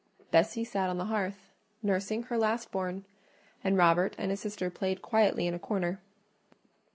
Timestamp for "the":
0.97-1.05